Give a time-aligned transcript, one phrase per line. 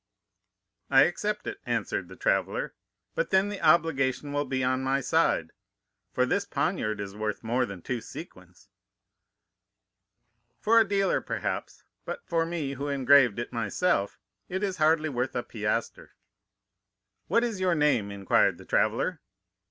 [0.89, 2.73] "'I accept it,' answered the traveller,
[3.13, 5.51] 'but then the obligation will be on my side,
[6.11, 8.67] for this poniard is worth more than two sequins.'
[10.59, 14.17] "'For a dealer perhaps; but for me, who engraved it myself,
[14.49, 16.15] it is hardly worth a piastre.'
[17.27, 19.21] "'What is your name?' inquired the traveller.